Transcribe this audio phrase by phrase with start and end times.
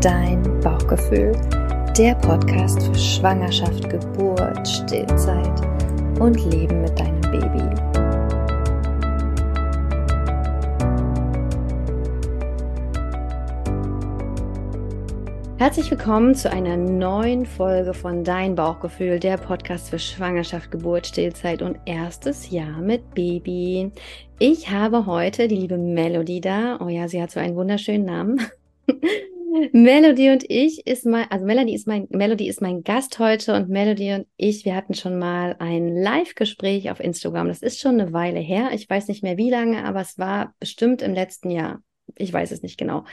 [0.00, 1.32] Dein Bauchgefühl,
[1.98, 5.60] der Podcast für Schwangerschaft, Geburt, Stillzeit
[6.18, 7.60] und Leben mit deinem Baby.
[15.58, 21.60] Herzlich willkommen zu einer neuen Folge von Dein Bauchgefühl, der Podcast für Schwangerschaft, Geburt, Stillzeit
[21.60, 23.92] und erstes Jahr mit Baby.
[24.38, 26.78] Ich habe heute die liebe Melody da.
[26.80, 28.40] Oh ja, sie hat so einen wunderschönen Namen.
[29.72, 33.68] Melody und ich ist mein, also Melody ist mein, Melody ist mein Gast heute und
[33.68, 37.48] Melody und ich, wir hatten schon mal ein Live-Gespräch auf Instagram.
[37.48, 38.70] Das ist schon eine Weile her.
[38.72, 41.82] Ich weiß nicht mehr wie lange, aber es war bestimmt im letzten Jahr.
[42.16, 43.04] Ich weiß es nicht genau.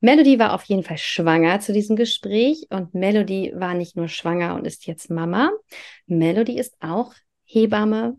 [0.00, 4.54] Melody war auf jeden Fall schwanger zu diesem Gespräch und Melody war nicht nur schwanger
[4.54, 5.50] und ist jetzt Mama.
[6.06, 7.12] Melody ist auch
[7.44, 8.18] Hebamme.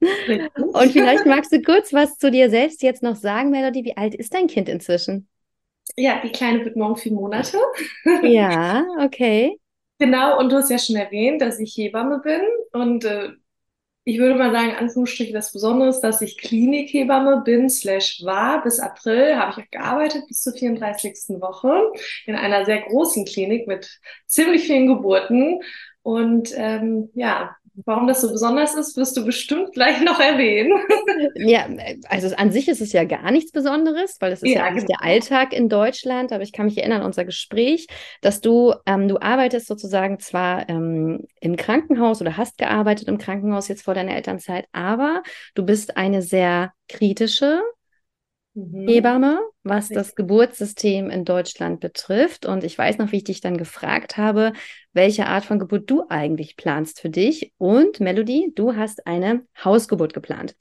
[0.00, 3.84] Und vielleicht magst du kurz was zu dir selbst jetzt noch sagen, Melody.
[3.84, 5.28] Wie alt ist dein Kind inzwischen?
[5.96, 7.58] Ja, die Kleine wird morgen vier Monate.
[8.22, 9.58] Ja, okay.
[9.98, 12.40] Genau, und du hast ja schon erwähnt, dass ich Hebamme bin
[12.72, 13.30] und äh,
[14.06, 18.62] ich würde mal sagen, Anführungsstriche, das Besondere ist, dass ich Klinikhebamme bin, slash war.
[18.62, 21.40] Bis April habe ich gearbeitet, bis zur 34.
[21.40, 21.90] Woche
[22.26, 25.60] in einer sehr großen Klinik mit ziemlich vielen Geburten.
[26.02, 30.72] Und ähm, ja, Warum das so besonders ist, wirst du bestimmt gleich noch erwähnen.
[31.36, 31.66] Ja,
[32.08, 34.86] also an sich ist es ja gar nichts Besonderes, weil es ist ja, ja genau.
[34.86, 36.32] der Alltag in Deutschland.
[36.32, 37.86] Aber ich kann mich erinnern an unser Gespräch,
[38.20, 43.68] dass du, ähm, du arbeitest sozusagen zwar ähm, im Krankenhaus oder hast gearbeitet im Krankenhaus
[43.68, 45.22] jetzt vor deiner Elternzeit, aber
[45.54, 47.62] du bist eine sehr kritische
[48.54, 48.88] mhm.
[48.88, 52.46] Hebamme, was das Geburtssystem in Deutschland betrifft.
[52.46, 54.52] Und ich weiß noch, wie ich dich dann gefragt habe,
[54.92, 57.52] welche Art von Geburt du eigentlich planst für dich.
[57.58, 60.56] Und Melody, du hast eine Hausgeburt geplant.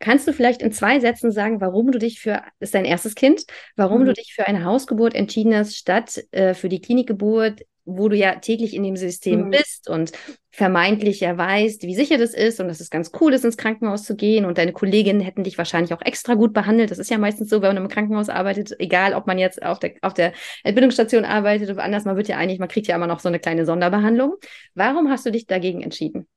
[0.00, 3.44] Kannst du vielleicht in zwei Sätzen sagen, warum du dich für, ist dein erstes Kind,
[3.74, 4.06] warum mhm.
[4.06, 8.36] du dich für eine Hausgeburt entschieden hast, statt äh, für die Klinikgeburt wo du ja
[8.36, 9.50] täglich in dem System mhm.
[9.50, 10.12] bist und
[10.50, 14.04] vermeintlich ja weißt, wie sicher das ist und dass es ganz cool ist, ins Krankenhaus
[14.04, 16.90] zu gehen und deine Kolleginnen hätten dich wahrscheinlich auch extra gut behandelt.
[16.90, 19.78] Das ist ja meistens so, wenn man im Krankenhaus arbeitet, egal ob man jetzt auf
[19.78, 20.32] der, auf der
[20.64, 23.40] Entbindungsstation arbeitet oder anders, man wird ja eigentlich, man kriegt ja immer noch so eine
[23.40, 24.34] kleine Sonderbehandlung.
[24.74, 26.28] Warum hast du dich dagegen entschieden?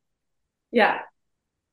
[0.69, 1.01] Ja,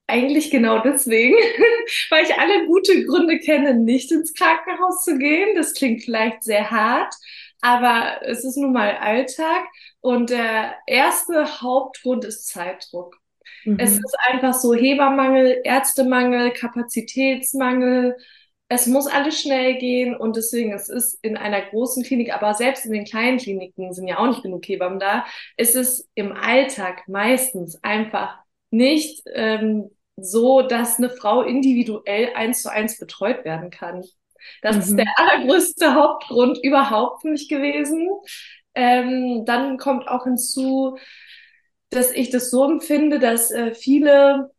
[0.08, 1.36] eigentlich genau deswegen,
[2.10, 5.54] weil ich alle gute Gründe kenne, nicht ins Krankenhaus zu gehen.
[5.54, 7.14] Das klingt vielleicht sehr hart,
[7.60, 9.66] aber es ist nun mal Alltag
[10.00, 13.16] und der erste Hauptgrund ist Zeitdruck.
[13.64, 13.78] Mhm.
[13.78, 18.16] Es ist einfach so Hebermangel, Ärztemangel, Kapazitätsmangel.
[18.68, 22.84] Es muss alles schnell gehen und deswegen, es ist in einer großen Klinik, aber selbst
[22.84, 25.24] in den kleinen Kliniken sind ja auch nicht genug Hebammen da,
[25.56, 28.38] ist es im Alltag meistens einfach
[28.70, 34.04] nicht ähm, so, dass eine Frau individuell eins zu eins betreut werden kann.
[34.62, 34.82] Das mhm.
[34.82, 38.08] ist der allergrößte Hauptgrund überhaupt für mich gewesen.
[38.74, 40.98] Ähm, dann kommt auch hinzu,
[41.90, 44.50] dass ich das so empfinde, dass äh, viele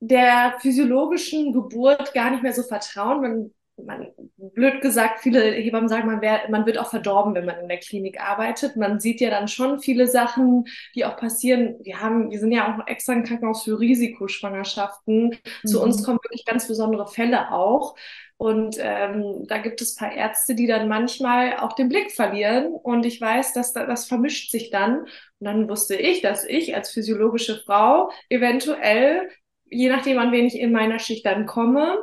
[0.00, 3.20] der physiologischen Geburt gar nicht mehr so vertrauen.
[3.20, 3.50] Man,
[3.84, 7.68] man, blöd gesagt, viele Hebammen sagen, man, wär, man wird auch verdorben, wenn man in
[7.68, 8.76] der Klinik arbeitet.
[8.76, 11.76] Man sieht ja dann schon viele Sachen, die auch passieren.
[11.82, 15.30] Wir haben, wir sind ja auch extra ein Krankenhaus für Risikoschwangerschaften.
[15.30, 15.68] Mhm.
[15.68, 17.96] Zu uns kommen wirklich ganz besondere Fälle auch.
[18.38, 22.68] Und ähm, da gibt es paar Ärzte, die dann manchmal auch den Blick verlieren.
[22.68, 25.00] Und ich weiß, dass da, das vermischt sich dann.
[25.00, 25.08] Und
[25.40, 29.28] dann wusste ich, dass ich als physiologische Frau eventuell,
[29.68, 32.00] je nachdem, an wen ich in meiner Schicht dann komme,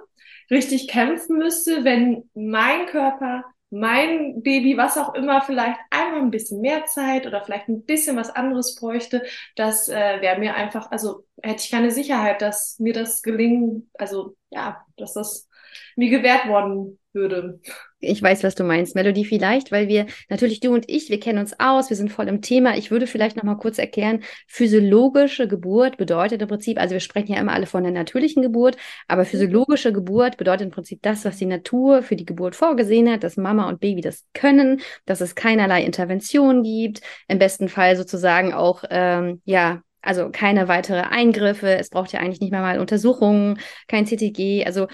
[0.52, 6.60] richtig kämpfen müsste, wenn mein Körper, mein Baby, was auch immer, vielleicht einmal ein bisschen
[6.60, 9.24] mehr Zeit oder vielleicht ein bisschen was anderes bräuchte,
[9.56, 14.36] das äh, wäre mir einfach, also hätte ich keine Sicherheit, dass mir das gelingen, also
[14.50, 15.50] ja, dass das
[15.96, 17.60] mir gewährt worden würde.
[18.00, 21.40] Ich weiß, was du meinst, Melody, vielleicht, weil wir, natürlich du und ich, wir kennen
[21.40, 22.78] uns aus, wir sind voll im Thema.
[22.78, 27.40] Ich würde vielleicht nochmal kurz erklären, physiologische Geburt bedeutet im Prinzip, also wir sprechen ja
[27.40, 28.78] immer alle von der natürlichen Geburt,
[29.08, 33.24] aber physiologische Geburt bedeutet im Prinzip das, was die Natur für die Geburt vorgesehen hat,
[33.24, 38.54] dass Mama und Baby das können, dass es keinerlei Intervention gibt, im besten Fall sozusagen
[38.54, 41.68] auch, ähm, ja, also keine weitere Eingriffe.
[41.68, 44.64] Es braucht ja eigentlich nicht mehr mal Untersuchungen, kein CTG.
[44.64, 44.86] Also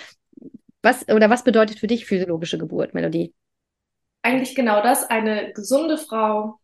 [0.81, 3.33] was oder was bedeutet für dich physiologische Geburt, Melodie?
[4.21, 6.59] Eigentlich genau das, eine gesunde Frau,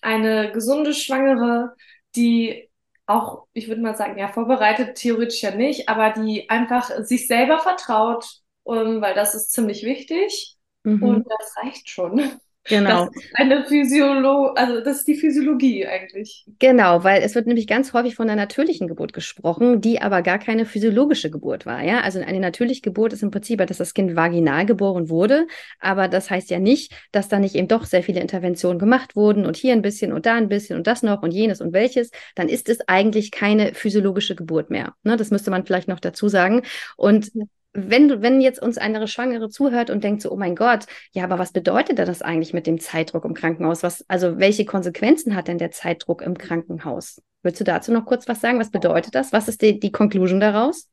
[0.00, 1.74] eine gesunde Schwangere,
[2.14, 2.68] die
[3.06, 7.58] auch, ich würde mal sagen, ja, vorbereitet theoretisch ja nicht, aber die einfach sich selber
[7.58, 8.24] vertraut,
[8.62, 11.02] um, weil das ist ziemlich wichtig mhm.
[11.02, 12.40] und das reicht schon.
[12.64, 13.06] Genau.
[13.06, 16.44] Das ist eine Physiolo also das ist die Physiologie eigentlich.
[16.58, 20.38] Genau, weil es wird nämlich ganz häufig von einer natürlichen Geburt gesprochen, die aber gar
[20.38, 21.82] keine physiologische Geburt war.
[21.82, 25.46] Ja, also eine natürliche Geburt ist im Prinzip, dass das Kind vaginal geboren wurde,
[25.78, 29.46] aber das heißt ja nicht, dass da nicht eben doch sehr viele Interventionen gemacht wurden
[29.46, 32.10] und hier ein bisschen und da ein bisschen und das noch und jenes und welches.
[32.34, 34.94] Dann ist es eigentlich keine physiologische Geburt mehr.
[35.02, 36.62] Ne, das müsste man vielleicht noch dazu sagen.
[36.96, 37.30] Und
[37.72, 41.24] wenn du, wenn jetzt uns eine Schwangere zuhört und denkt so, oh mein Gott, ja,
[41.24, 43.82] aber was bedeutet denn das eigentlich mit dem Zeitdruck im Krankenhaus?
[43.82, 47.22] Was, also welche Konsequenzen hat denn der Zeitdruck im Krankenhaus?
[47.42, 48.58] Willst du dazu noch kurz was sagen?
[48.58, 49.32] Was bedeutet das?
[49.32, 50.90] Was ist die, die Conclusion daraus?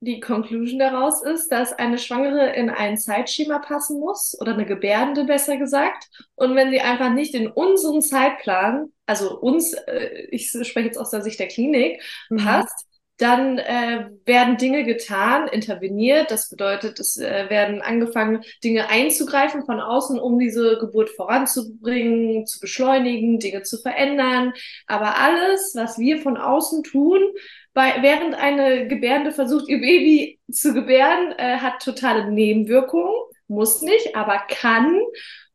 [0.00, 5.24] Die Conclusion daraus ist, dass eine Schwangere in ein Zeitschema passen muss oder eine Gebärende
[5.24, 6.08] besser gesagt.
[6.34, 11.10] Und wenn sie einfach nicht in unseren Zeitplan, also uns, äh, ich spreche jetzt aus
[11.10, 12.36] der Sicht der Klinik, mhm.
[12.36, 12.86] passt,
[13.16, 16.30] dann äh, werden Dinge getan, interveniert.
[16.30, 22.58] Das bedeutet, es äh, werden angefangen, Dinge einzugreifen von außen, um diese Geburt voranzubringen, zu
[22.60, 24.52] beschleunigen, Dinge zu verändern.
[24.86, 27.20] Aber alles, was wir von außen tun,
[27.72, 33.14] bei, während eine Gebärende versucht, ihr Baby zu gebären, äh, hat totale Nebenwirkungen.
[33.46, 34.98] Muss nicht, aber kann.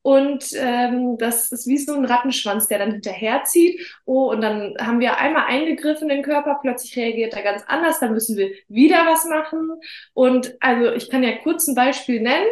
[0.01, 3.81] Und ähm, das ist wie so ein Rattenschwanz, der dann hinterherzieht.
[4.05, 7.99] Oh, und dann haben wir einmal eingegriffen in den Körper, plötzlich reagiert er ganz anders,
[7.99, 9.69] dann müssen wir wieder was machen.
[10.13, 12.47] Und also ich kann ja kurz ein Beispiel nennen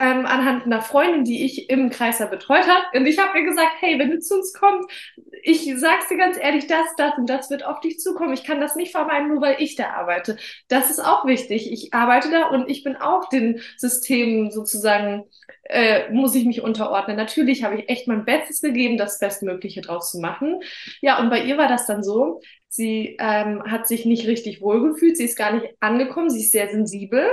[0.00, 2.98] ähm, anhand einer Freundin, die ich im Kreiser betreut habe.
[2.98, 4.88] Und ich habe ihr gesagt, hey, wenn du zu uns kommst,
[5.42, 8.32] ich sag's dir ganz ehrlich, das, das und das wird auf dich zukommen.
[8.32, 10.38] Ich kann das nicht vermeiden, nur weil ich da arbeite.
[10.68, 11.70] Das ist auch wichtig.
[11.70, 15.24] Ich arbeite da und ich bin auch den Systemen sozusagen,
[15.64, 17.18] äh, muss ich mich unterordnen.
[17.18, 20.60] Natürlich habe ich echt mein Bestes gegeben, das Bestmögliche draus zu machen.
[21.02, 22.40] Ja, und bei ihr war das dann so,
[22.72, 26.68] Sie ähm, hat sich nicht richtig wohlgefühlt, sie ist gar nicht angekommen, sie ist sehr
[26.68, 27.28] sensibel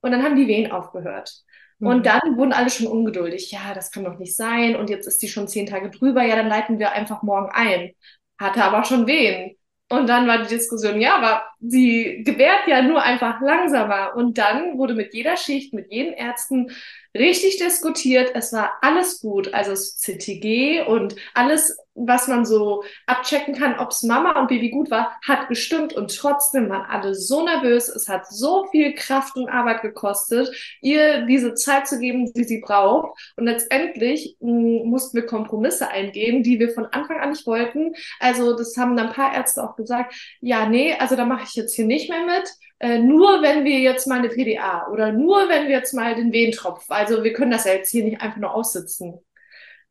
[0.00, 1.44] und dann haben die Wehen aufgehört.
[1.80, 2.02] Und mhm.
[2.02, 3.50] dann wurden alle schon ungeduldig.
[3.50, 4.76] Ja, das kann doch nicht sein.
[4.76, 6.22] Und jetzt ist die schon zehn Tage drüber.
[6.22, 7.92] Ja, dann leiten wir einfach morgen ein.
[8.38, 9.56] Hatte aber schon wen.
[9.88, 14.14] Und dann war die Diskussion, ja, aber sie gewährt ja nur einfach langsamer.
[14.16, 16.70] Und dann wurde mit jeder Schicht, mit jedem Ärzten
[17.16, 18.30] richtig diskutiert.
[18.34, 19.52] Es war alles gut.
[19.52, 24.90] Also CTG und alles, was man so abchecken kann, ob es Mama und Baby gut
[24.90, 25.92] war, hat gestimmt.
[25.92, 27.88] Und trotzdem waren alle so nervös.
[27.88, 32.60] Es hat so viel Kraft und Arbeit gekostet, ihr diese Zeit zu geben, die sie
[32.60, 33.18] braucht.
[33.36, 37.92] Und letztendlich mh, hm, mussten wir Kompromisse eingehen, die wir von Anfang an nicht wollten.
[38.20, 41.49] Also das haben dann ein paar Ärzte auch gesagt, ja, nee, also da mache ich
[41.56, 42.50] jetzt hier nicht mehr mit
[42.80, 46.32] äh, nur wenn wir jetzt mal eine PDA oder nur wenn wir jetzt mal den
[46.32, 49.20] Wehentropf, also wir können das ja jetzt hier nicht einfach nur aussitzen.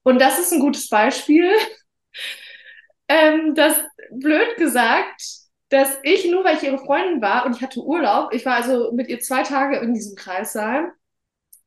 [0.03, 1.51] Und das ist ein gutes Beispiel,
[3.07, 3.75] ähm, dass
[4.11, 5.21] blöd gesagt,
[5.69, 8.91] dass ich nur, weil ich ihre Freundin war und ich hatte Urlaub, ich war also
[8.91, 10.91] mit ihr zwei Tage in diesem Kreissaal,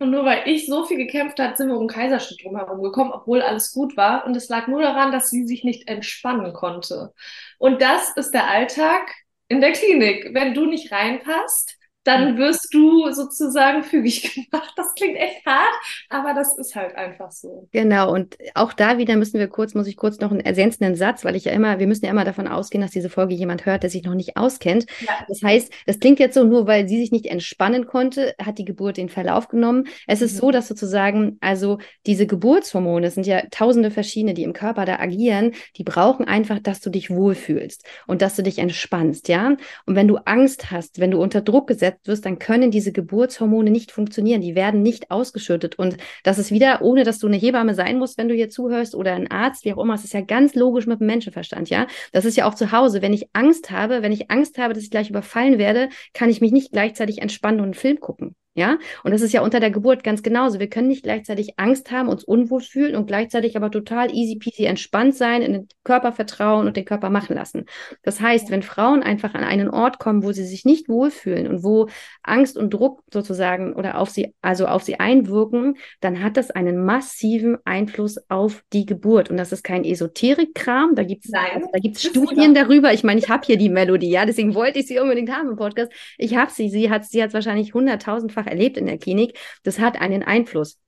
[0.01, 3.41] und nur weil ich so viel gekämpft hat, sind wir um Kaiserschnitt drumherum gekommen, obwohl
[3.41, 4.27] alles gut war.
[4.27, 7.15] Und es lag nur daran, dass sie sich nicht entspannen konnte.
[7.59, 9.15] Und das ist der Alltag
[9.53, 10.31] in der Klinik.
[10.33, 14.73] Wenn du nicht reinpasst, dann wirst du sozusagen fügig gemacht.
[14.77, 15.75] Das klingt echt hart,
[16.09, 17.69] aber das ist halt einfach so.
[17.73, 21.25] Genau, und auch da wieder müssen wir kurz, muss ich kurz noch einen ergänzenden Satz,
[21.25, 23.83] weil ich ja immer, wir müssen ja immer davon ausgehen, dass diese Folge jemand hört,
[23.83, 24.87] der sich noch nicht auskennt.
[25.01, 25.25] Ja.
[25.29, 28.65] Das heißt, das klingt jetzt so, nur weil sie sich nicht entspannen konnte, hat die
[28.65, 29.87] Geburt den Verlauf genommen.
[30.07, 30.39] Es ist mhm.
[30.39, 35.53] so, dass sozusagen, also diese Geburtshormone sind ja tausende verschiedene, die im Körper da agieren,
[35.77, 39.57] die brauchen einfach, dass du dich wohlfühlst und dass du dich entspannst, ja?
[39.87, 42.93] Und wenn du Angst hast, wenn du unter Druck gesetzt ausgesetzt wirst, dann können diese
[42.93, 44.41] Geburtshormone nicht funktionieren.
[44.41, 45.79] Die werden nicht ausgeschüttet.
[45.79, 48.95] Und das ist wieder, ohne dass du eine Hebamme sein musst, wenn du hier zuhörst
[48.95, 49.95] oder ein Arzt, wie auch immer.
[49.95, 51.87] Es ist ja ganz logisch mit dem Menschenverstand, ja.
[52.13, 53.03] Das ist ja auch zu Hause.
[53.03, 56.41] Wenn ich Angst habe, wenn ich Angst habe, dass ich gleich überfallen werde, kann ich
[56.41, 58.35] mich nicht gleichzeitig entspannen und einen Film gucken.
[58.55, 60.61] Ja, und das ist ja unter der Geburt ganz genauso.
[60.61, 64.65] Wir können nicht gleichzeitig Angst haben, uns unwohl fühlen und gleichzeitig aber total easy peasy
[64.65, 67.65] entspannt sein, in den Körper vertrauen und den Körper machen lassen.
[68.03, 71.65] Das heißt, wenn Frauen einfach an einen Ort kommen, wo sie sich nicht wohlfühlen und
[71.65, 71.89] wo
[72.23, 76.85] Angst und Druck sozusagen oder auf sie, also auf sie einwirken, dann hat das einen
[76.85, 79.31] massiven Einfluss auf die Geburt.
[79.31, 80.95] Und das ist kein Esoterik-Kram.
[80.95, 82.93] Da gibt es also, da gibt's Studien darüber.
[82.93, 85.57] Ich meine, ich habe hier die Melodie, ja, deswegen wollte ich sie unbedingt haben im
[85.57, 85.91] Podcast.
[86.19, 86.69] Ich habe sie.
[86.69, 90.79] Sie hat sie hat wahrscheinlich hunderttausendfach mehrfach erlebt in der Klinik, das hat einen Einfluss.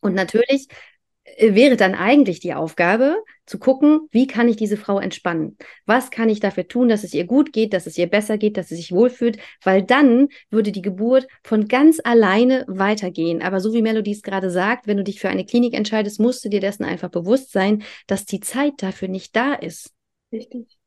[0.00, 0.68] Und natürlich
[1.24, 5.58] äh, wäre dann eigentlich die Aufgabe, zu gucken, wie kann ich diese Frau entspannen?
[5.84, 8.56] Was kann ich dafür tun, dass es ihr gut geht, dass es ihr besser geht,
[8.56, 9.38] dass sie sich wohlfühlt?
[9.62, 13.42] Weil dann würde die Geburt von ganz alleine weitergehen.
[13.42, 16.44] Aber so wie Melody es gerade sagt, wenn du dich für eine Klinik entscheidest, musst
[16.44, 19.90] du dir dessen einfach bewusst sein, dass die Zeit dafür nicht da ist.
[20.32, 20.81] Richtig.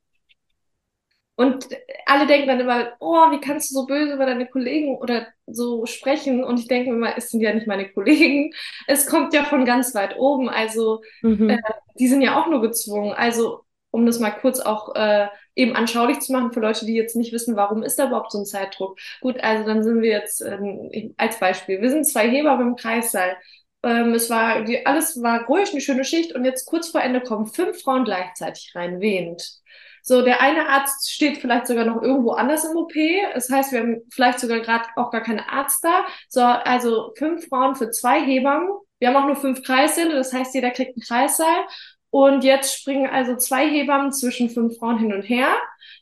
[1.38, 1.68] Und
[2.06, 5.86] alle denken dann immer, oh, wie kannst du so böse über deine Kollegen oder so
[5.86, 6.44] sprechen?
[6.44, 8.54] Und ich denke immer, es sind ja nicht meine Kollegen.
[8.88, 10.50] Es kommt ja von ganz weit oben.
[10.50, 11.50] Also mhm.
[11.50, 11.58] äh,
[12.00, 13.14] die sind ja auch nur gezwungen.
[13.14, 17.16] Also um das mal kurz auch äh, eben anschaulich zu machen für Leute, die jetzt
[17.16, 19.00] nicht wissen, warum ist da überhaupt so ein Zeitdruck.
[19.22, 23.38] Gut, also dann sind wir jetzt ähm, als Beispiel, wir sind zwei Heber beim Kreissaal.
[23.84, 27.22] Ähm, es war, die, alles war ruhig, eine schöne Schicht und jetzt kurz vor Ende
[27.22, 29.62] kommen fünf Frauen gleichzeitig rein, wehend.
[30.08, 32.94] So, der eine Arzt steht vielleicht sogar noch irgendwo anders im OP.
[33.34, 36.06] Das heißt, wir haben vielleicht sogar gerade auch gar keinen Arzt da.
[36.30, 38.70] So, also fünf Frauen für zwei Hebammen.
[39.00, 41.66] Wir haben auch nur fünf Kreissäle, das heißt, jeder kriegt einen Kreissaal.
[42.12, 45.48] Und jetzt springen also zwei Hebammen zwischen fünf Frauen hin und her.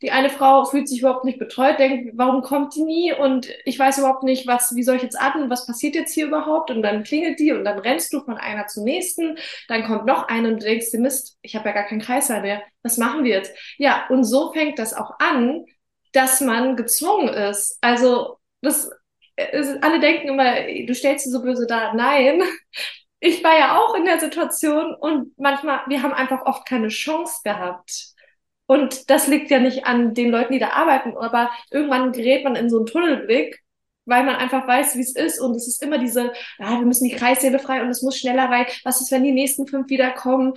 [0.04, 3.14] Die eine Frau fühlt sich überhaupt nicht betreut, denkt, warum kommt die nie?
[3.14, 5.50] Und ich weiß überhaupt nicht, was, wie soll ich jetzt atmen?
[5.50, 6.70] Was passiert jetzt hier überhaupt?
[6.72, 9.38] Und dann klingelt die und dann rennst du von einer zur nächsten.
[9.70, 12.62] Dann kommt noch eine und du denkst Mist, ich habe ja gar keinen Kreislauf mehr.
[12.84, 13.56] Was machen wir jetzt?
[13.78, 15.66] Ja, und so fängt das auch an,
[16.12, 17.78] dass man gezwungen ist.
[17.80, 18.92] Also, das,
[19.38, 20.54] alle denken immer,
[20.86, 21.94] du stellst sie so böse da.
[21.94, 22.44] Nein,
[23.22, 27.40] ich war ja auch in der Situation und manchmal, wir haben einfach oft keine Chance
[27.46, 28.13] gehabt.
[28.66, 32.56] Und das liegt ja nicht an den Leuten, die da arbeiten, aber irgendwann gerät man
[32.56, 33.62] in so einen Tunnelblick,
[34.06, 35.40] weil man einfach weiß, wie es ist.
[35.40, 38.46] Und es ist immer diese, ja, wir müssen die Kreissäle frei und es muss schneller
[38.50, 38.66] rein.
[38.84, 40.54] Was ist, wenn die nächsten fünf wiederkommen?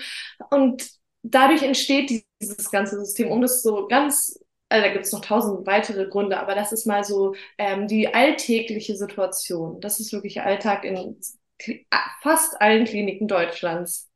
[0.50, 0.88] Und
[1.22, 5.66] dadurch entsteht dieses ganze System, um das so ganz also da gibt es noch tausend
[5.66, 9.80] weitere Gründe, aber das ist mal so ähm, die alltägliche Situation.
[9.80, 11.20] Das ist wirklich Alltag in
[12.22, 14.10] fast allen Kliniken Deutschlands.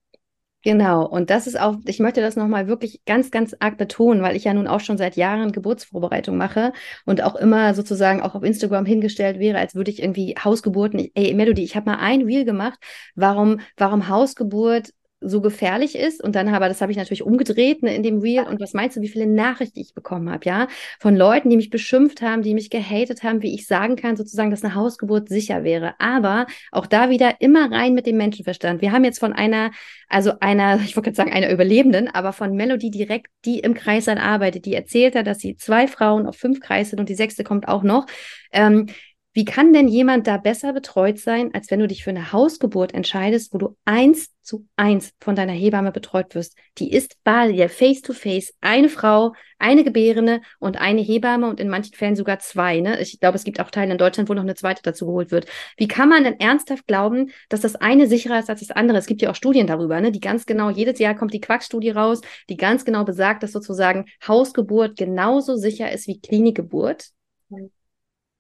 [0.63, 4.37] Genau, und das ist auch, ich möchte das nochmal wirklich ganz, ganz arg betonen, weil
[4.37, 6.75] ich ja nun auch schon seit Jahren Geburtsvorbereitung mache
[7.07, 11.33] und auch immer sozusagen auch auf Instagram hingestellt wäre, als würde ich irgendwie Hausgeburten, ey
[11.33, 12.79] Melody, ich habe mal ein Reel gemacht,
[13.15, 14.91] warum, warum Hausgeburt
[15.21, 16.23] so gefährlich ist.
[16.23, 18.45] Und dann aber, das habe ich natürlich umgedreht ne, in dem Reel.
[18.45, 20.69] Und was meinst du, wie viele Nachrichten ich bekommen habe, ja?
[20.99, 24.51] Von Leuten, die mich beschimpft haben, die mich gehatet haben, wie ich sagen kann, sozusagen,
[24.51, 25.95] dass eine Hausgeburt sicher wäre.
[25.99, 28.81] Aber auch da wieder immer rein mit dem Menschenverstand.
[28.81, 29.71] Wir haben jetzt von einer,
[30.09, 34.19] also einer, ich wollte gerade sagen, einer Überlebenden, aber von Melody direkt, die im Kreissaal
[34.19, 37.45] arbeitet, die erzählt hat, dass sie zwei Frauen auf fünf Kreis sind und die sechste
[37.45, 38.07] kommt auch noch.
[38.53, 38.87] Ähm,
[39.33, 42.95] wie kann denn jemand da besser betreut sein, als wenn du dich für eine Hausgeburt
[42.95, 46.57] entscheidest, wo du eins zu eins von deiner Hebamme betreut wirst?
[46.79, 48.53] Die ist bei dir face to face.
[48.61, 52.81] Eine Frau, eine Gebärende und eine Hebamme und in manchen Fällen sogar zwei.
[52.81, 53.01] Ne?
[53.01, 55.47] Ich glaube, es gibt auch Teile in Deutschland, wo noch eine zweite dazu geholt wird.
[55.77, 58.99] Wie kann man denn ernsthaft glauben, dass das eine sicherer ist als das andere?
[58.99, 60.11] Es gibt ja auch Studien darüber, ne?
[60.11, 64.07] die ganz genau, jedes Jahr kommt die Quackstudie raus, die ganz genau besagt, dass sozusagen
[64.27, 67.11] Hausgeburt genauso sicher ist wie Klinikgeburt.
[67.49, 67.71] Mhm.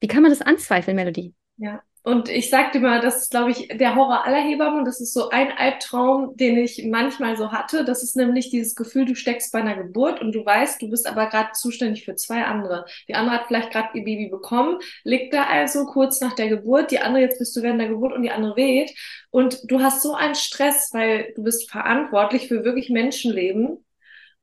[0.00, 1.35] Wie kann man das anzweifeln, Melody?
[1.59, 4.87] Ja, und ich sagte mal, das ist, glaube ich, der Horror aller Hebammen.
[4.87, 7.85] Das ist so ein Albtraum, den ich manchmal so hatte.
[7.85, 11.07] Das ist nämlich dieses Gefühl, du steckst bei einer Geburt und du weißt, du bist
[11.07, 12.87] aber gerade zuständig für zwei andere.
[13.07, 16.90] Die andere hat vielleicht gerade ihr Baby bekommen, liegt da also kurz nach der Geburt.
[16.90, 18.92] Die andere, jetzt bist du während der Geburt und die andere weht.
[19.30, 23.85] Und du hast so einen Stress, weil du bist verantwortlich für wirklich Menschenleben.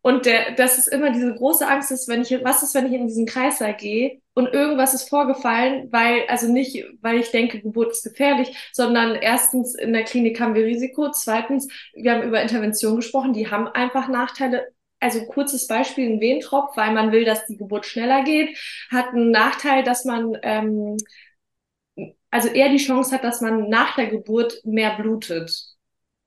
[0.07, 2.93] Und der, das ist immer diese große Angst, ist, wenn ich, was ist, wenn ich
[2.93, 7.91] in diesen Kreislauf gehe und irgendwas ist vorgefallen, weil, also nicht, weil ich denke, Geburt
[7.91, 12.95] ist gefährlich, sondern erstens in der Klinik haben wir Risiko, zweitens, wir haben über Intervention
[12.95, 14.69] gesprochen, die haben einfach Nachteile.
[15.01, 18.57] Also kurzes Beispiel, ein Wehentropf, weil man will, dass die Geburt schneller geht,
[18.89, 20.95] hat einen Nachteil, dass man ähm,
[22.31, 25.76] also eher die Chance hat, dass man nach der Geburt mehr blutet.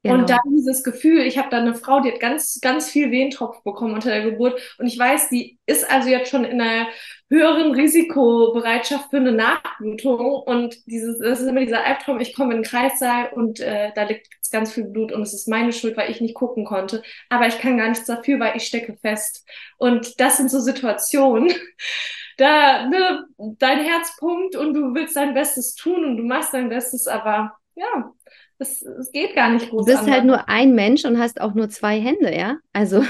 [0.03, 0.15] Genau.
[0.15, 3.63] Und dann dieses Gefühl, ich habe da eine Frau, die hat ganz, ganz viel Wehentropf
[3.63, 4.59] bekommen unter der Geburt.
[4.79, 6.89] Und ich weiß, die ist also jetzt schon in einer
[7.29, 10.43] höheren Risikobereitschaft für eine Nachblutung.
[10.43, 14.05] Und dieses, das ist immer dieser Albtraum, ich komme in den Kreissaal und äh, da
[14.05, 17.03] liegt ganz viel Blut und es ist meine Schuld, weil ich nicht gucken konnte.
[17.29, 19.47] Aber ich kann gar nichts dafür, weil ich stecke fest.
[19.79, 21.53] Und das sind so Situationen,
[22.39, 26.69] da ne, dein Herz pumpt und du willst dein Bestes tun und du machst dein
[26.71, 28.13] Bestes, aber ja,
[28.61, 29.81] es, es geht gar nicht gut.
[29.81, 32.59] Du bist halt nur ein Mensch und hast auch nur zwei Hände, ja?
[32.73, 33.03] Also,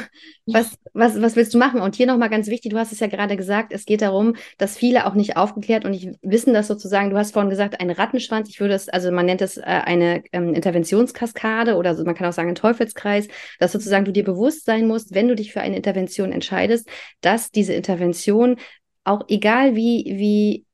[0.47, 1.81] was, was, was willst du machen?
[1.81, 4.77] Und hier nochmal ganz wichtig, du hast es ja gerade gesagt, es geht darum, dass
[4.77, 8.49] viele auch nicht aufgeklärt und nicht wissen, dass sozusagen, du hast vorhin gesagt, ein Rattenschwanz,
[8.49, 12.29] ich würde es, also man nennt es äh, eine ähm, Interventionskaskade oder so, man kann
[12.29, 13.27] auch sagen ein Teufelskreis,
[13.59, 16.89] dass sozusagen du dir bewusst sein musst, wenn du dich für eine Intervention entscheidest,
[17.23, 18.57] dass diese Intervention
[19.03, 20.67] auch egal wie, wie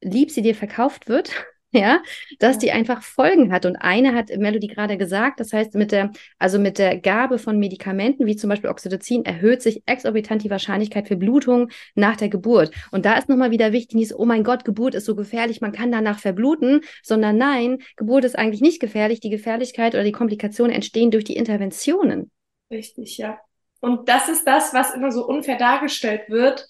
[0.00, 1.30] lieb sie dir verkauft wird,
[1.74, 2.02] ja,
[2.38, 3.66] dass die einfach Folgen hat.
[3.66, 7.58] Und eine hat Melody gerade gesagt, das heißt, mit der, also mit der Gabe von
[7.58, 12.70] Medikamenten, wie zum Beispiel Oxytocin, erhöht sich exorbitant die Wahrscheinlichkeit für Blutung nach der Geburt.
[12.90, 15.60] Und da ist nochmal wieder wichtig, nicht so, oh mein Gott, Geburt ist so gefährlich,
[15.60, 19.20] man kann danach verbluten, sondern nein, Geburt ist eigentlich nicht gefährlich.
[19.20, 22.30] Die Gefährlichkeit oder die Komplikationen entstehen durch die Interventionen.
[22.70, 23.38] Richtig, ja.
[23.80, 26.66] Und das ist das, was immer so unfair dargestellt wird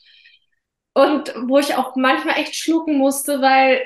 [0.95, 3.83] Und wo ich auch manchmal echt schlucken musste, weil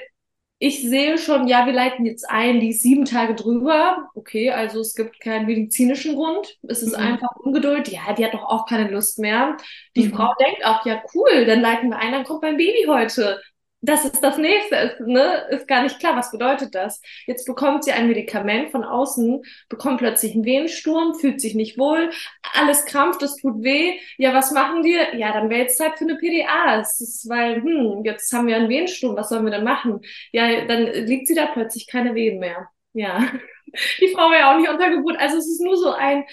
[0.60, 4.08] ich sehe schon, ja, wir leiten jetzt ein, die ist sieben Tage drüber.
[4.14, 6.58] Okay, also es gibt keinen medizinischen Grund.
[6.62, 7.04] Es ist mhm.
[7.04, 7.88] einfach Ungeduld.
[7.88, 9.56] Ja, die hat doch auch keine Lust mehr.
[9.94, 10.14] Die mhm.
[10.14, 13.40] Frau denkt auch, ja, cool, dann leiten wir ein, dann kommt mein Baby heute
[13.80, 17.00] das ist das nächste, ist, ne, ist gar nicht klar, was bedeutet das?
[17.26, 22.10] Jetzt bekommt sie ein Medikament von außen, bekommt plötzlich einen Wehensturm, fühlt sich nicht wohl,
[22.54, 23.94] alles krampft, es tut weh.
[24.16, 25.14] Ja, was machen wir?
[25.16, 26.80] Ja, dann wäre jetzt Zeit für eine PDA.
[26.80, 30.00] Es ist, weil, hm, jetzt haben wir einen Wehensturm, was sollen wir denn machen?
[30.32, 32.68] Ja, dann liegt sie da plötzlich keine Wehen mehr.
[32.94, 33.30] Ja,
[34.00, 35.18] die Frau wäre auch nicht unter Geburt.
[35.20, 36.24] Also es ist nur so ein,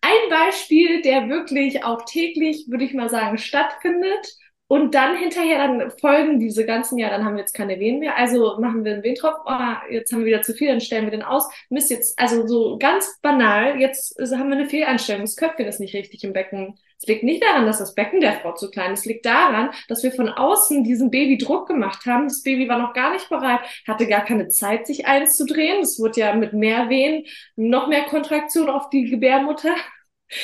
[0.00, 4.34] ein Beispiel, der wirklich auch täglich, würde ich mal sagen, stattfindet
[4.66, 8.16] und dann hinterher, dann folgen diese ganzen, ja, dann haben wir jetzt keine Wehen mehr,
[8.16, 11.10] also machen wir einen Wehentropf, oh, jetzt haben wir wieder zu viel, dann stellen wir
[11.10, 11.48] den aus.
[11.68, 15.94] Mist, jetzt, also so ganz banal, jetzt haben wir eine Fehleinstellung, das Köpfchen ist nicht
[15.94, 16.78] richtig im Becken.
[16.96, 19.70] Es liegt nicht daran, dass das Becken der Frau zu klein ist, es liegt daran,
[19.88, 22.24] dass wir von außen diesem Baby Druck gemacht haben.
[22.28, 25.82] Das Baby war noch gar nicht bereit, hatte gar keine Zeit, sich einzudrehen.
[25.82, 29.74] Es wurde ja mit mehr Wehen noch mehr Kontraktion auf die Gebärmutter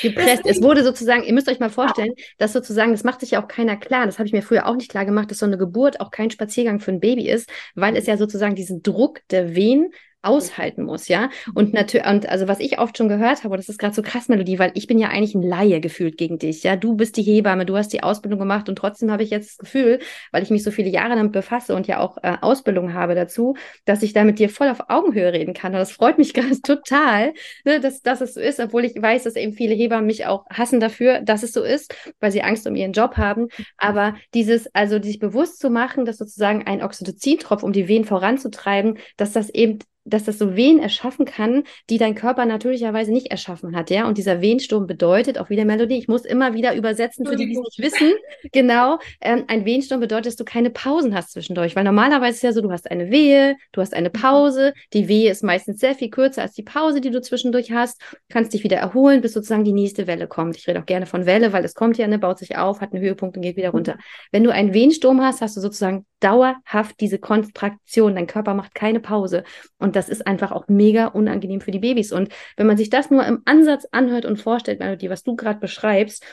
[0.03, 0.43] gepresst.
[0.47, 3.49] Es wurde sozusagen, ihr müsst euch mal vorstellen, dass sozusagen, das macht sich ja auch
[3.49, 6.01] keiner klar, das habe ich mir früher auch nicht klar gemacht, dass so eine Geburt
[6.01, 9.93] auch kein Spaziergang für ein Baby ist, weil es ja sozusagen diesen Druck der Wehen
[10.23, 11.31] aushalten muss, ja.
[11.55, 14.29] Und natürlich, und also was ich oft schon gehört habe, das ist gerade so krass,
[14.29, 16.77] Melodie, weil ich bin ja eigentlich ein Laie gefühlt gegen dich, ja.
[16.77, 19.59] Du bist die Hebamme, du hast die Ausbildung gemacht und trotzdem habe ich jetzt das
[19.59, 20.00] Gefühl,
[20.33, 23.57] weil ich mich so viele Jahre damit befasse und ja auch äh, Ausbildung habe dazu,
[23.85, 25.73] dass ich da mit dir voll auf Augenhöhe reden kann.
[25.73, 27.33] Und das freut mich gerade total,
[27.65, 30.45] ne, dass, dass es so ist, obwohl ich weiß, dass eben viele Hebammen mich auch
[30.50, 33.49] hassen dafür, dass es so ist, weil sie Angst um ihren Job haben.
[33.77, 38.99] Aber dieses, also sich bewusst zu machen, dass sozusagen ein Oxytocin-Tropf, um die Wehen voranzutreiben,
[39.17, 43.76] dass das eben dass das so Wehen erschaffen kann, die dein Körper natürlicherweise nicht erschaffen
[43.76, 44.07] hat, ja.
[44.07, 45.99] Und dieser Wehensturm bedeutet auch wieder Melodie.
[45.99, 48.12] Ich muss immer wieder übersetzen für die, die es nicht wissen.
[48.52, 52.42] Genau, ähm, ein Wehensturm bedeutet, dass du keine Pausen hast zwischendurch, weil normalerweise ist es
[52.42, 54.21] ja so, du hast eine Wehe, du hast eine mhm.
[54.21, 54.73] Pause.
[54.92, 58.00] Die Wehe ist meistens sehr viel kürzer als die Pause, die du zwischendurch hast.
[58.28, 60.57] Kannst dich wieder erholen, bis sozusagen die nächste Welle kommt.
[60.57, 62.92] Ich rede auch gerne von Welle, weil es kommt ja, ne, baut sich auf, hat
[62.92, 63.95] einen Höhepunkt und geht wieder runter.
[63.95, 64.00] Mhm.
[64.33, 68.14] Wenn du einen Wehensturm hast, hast du sozusagen dauerhaft diese Kontraktion.
[68.14, 69.45] Dein Körper macht keine Pause.
[69.90, 72.12] Und das ist einfach auch mega unangenehm für die Babys.
[72.12, 75.59] Und wenn man sich das nur im Ansatz anhört und vorstellt, Melody, was du gerade
[75.59, 76.24] beschreibst,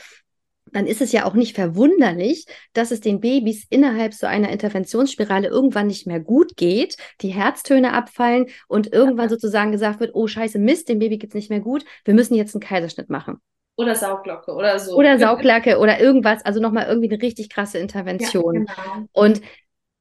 [0.72, 5.48] dann ist es ja auch nicht verwunderlich, dass es den Babys innerhalb so einer Interventionsspirale
[5.48, 10.60] irgendwann nicht mehr gut geht, die Herztöne abfallen und irgendwann sozusagen gesagt wird, oh scheiße,
[10.60, 13.38] Mist, dem Baby geht's nicht mehr gut, wir müssen jetzt einen Kaiserschnitt machen.
[13.76, 14.96] Oder Sauglocke oder so.
[14.96, 18.67] Oder Sauglocke oder irgendwas, also nochmal irgendwie eine richtig krasse Intervention.
[18.67, 19.08] Ja, genau.
[19.13, 19.41] Und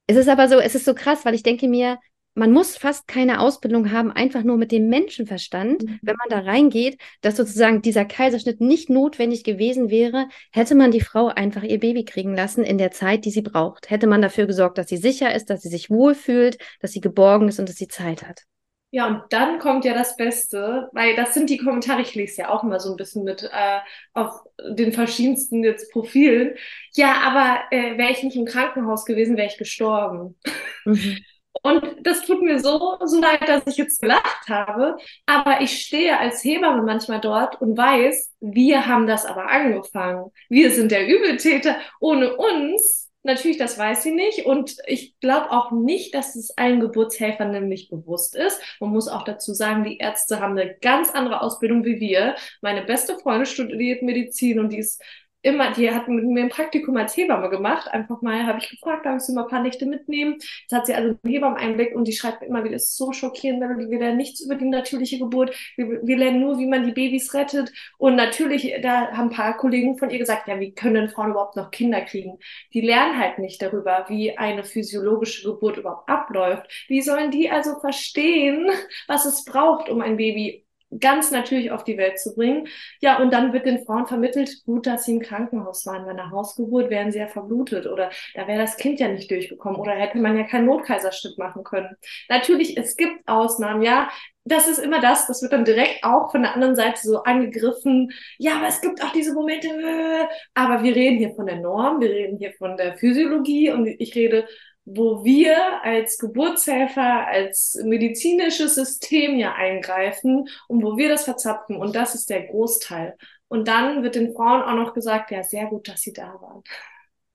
[0.05, 1.97] es ist aber so, es ist so krass, weil ich denke mir,
[2.37, 5.99] man muss fast keine Ausbildung haben, einfach nur mit dem Menschenverstand, mhm.
[6.03, 11.01] wenn man da reingeht, dass sozusagen dieser Kaiserschnitt nicht notwendig gewesen wäre, hätte man die
[11.01, 13.89] Frau einfach ihr Baby kriegen lassen in der Zeit, die sie braucht.
[13.89, 17.47] Hätte man dafür gesorgt, dass sie sicher ist, dass sie sich wohlfühlt, dass sie geborgen
[17.47, 18.43] ist und dass sie Zeit hat.
[18.91, 22.49] Ja, und dann kommt ja das Beste, weil das sind die Kommentare, ich lese ja
[22.49, 23.79] auch immer so ein bisschen mit äh,
[24.13, 26.53] auf den verschiedensten jetzt Profilen.
[26.93, 30.37] Ja, aber äh, wäre ich nicht im Krankenhaus gewesen, wäre ich gestorben.
[30.85, 31.17] Mhm.
[31.63, 34.97] Und das tut mir so, so leid, dass ich jetzt gelacht habe.
[35.25, 40.31] Aber ich stehe als Hebamme manchmal dort und weiß, wir haben das aber angefangen.
[40.49, 41.77] Wir sind der Übeltäter.
[41.99, 44.45] Ohne uns Natürlich, das weiß sie nicht.
[44.45, 48.61] Und ich glaube auch nicht, dass es allen Geburtshelfern nämlich bewusst ist.
[48.79, 52.35] Man muss auch dazu sagen, die Ärzte haben eine ganz andere Ausbildung wie wir.
[52.61, 55.03] Meine beste Freundin studiert Medizin und die ist
[55.47, 57.87] immer, die hat mit mir ein Praktikum als Hebamme gemacht.
[57.91, 60.33] Einfach mal, habe ich gefragt, darf ich sie mal ein paar Nächte mitnehmen?
[60.33, 63.61] Jetzt hat sie also einen Hebammen-Einblick und die schreibt immer wieder, es ist so schockierend,
[63.61, 65.55] wir lernen nichts über die natürliche Geburt.
[65.77, 67.71] Wir, wir lernen nur, wie man die Babys rettet.
[67.97, 71.55] Und natürlich, da haben ein paar Kollegen von ihr gesagt, ja, wie können Frauen überhaupt
[71.55, 72.37] noch Kinder kriegen?
[72.73, 76.85] Die lernen halt nicht darüber, wie eine physiologische Geburt überhaupt abläuft.
[76.89, 78.69] Wie sollen die also verstehen,
[79.07, 80.66] was es braucht, um ein Baby
[80.99, 82.67] ganz natürlich auf die Welt zu bringen.
[83.01, 86.05] Ja, und dann wird den Frauen vermittelt, gut, dass sie im Krankenhaus waren.
[86.05, 89.79] Bei einer Hausgeburt wären sie ja verblutet oder da wäre das Kind ja nicht durchgekommen
[89.79, 91.95] oder hätte man ja keinen Notkaiserschnitt machen können.
[92.29, 94.09] Natürlich, es gibt Ausnahmen, ja.
[94.45, 98.11] Das ist immer das, das wird dann direkt auch von der anderen Seite so angegriffen.
[98.37, 101.99] Ja, aber es gibt auch diese Momente, äh, aber wir reden hier von der Norm,
[101.99, 104.47] wir reden hier von der Physiologie und ich rede
[104.89, 111.75] wo wir als Geburtshelfer, als medizinisches System ja eingreifen und wo wir das verzapfen.
[111.75, 113.17] Und das ist der Großteil.
[113.49, 116.63] Und dann wird den Frauen auch noch gesagt, ja, sehr gut, dass sie da waren.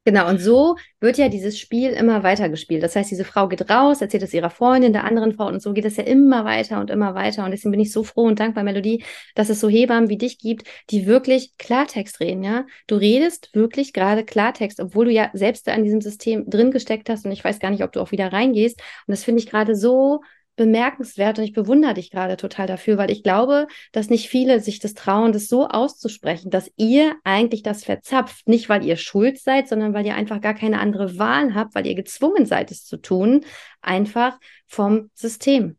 [0.05, 2.83] Genau, und so wird ja dieses Spiel immer weiter gespielt.
[2.83, 5.73] Das heißt, diese Frau geht raus, erzählt es ihrer Freundin, der anderen Frau und so
[5.73, 7.45] geht es ja immer weiter und immer weiter.
[7.45, 9.05] Und deswegen bin ich so froh und dankbar, Melodie,
[9.37, 12.67] dass es so Hebammen wie dich gibt, die wirklich Klartext reden, ja.
[12.89, 17.25] Du redest wirklich gerade Klartext, obwohl du ja selbst an diesem System drin gesteckt hast
[17.25, 18.81] und ich weiß gar nicht, ob du auch wieder reingehst.
[19.07, 20.21] Und das finde ich gerade so
[20.63, 24.79] bemerkenswert und ich bewundere dich gerade total dafür, weil ich glaube, dass nicht viele sich
[24.79, 29.69] das trauen, das so auszusprechen, dass ihr eigentlich das verzapft, nicht weil ihr schuld seid,
[29.69, 32.97] sondern weil ihr einfach gar keine andere Wahl habt, weil ihr gezwungen seid, es zu
[32.97, 33.45] tun,
[33.81, 35.79] einfach vom System.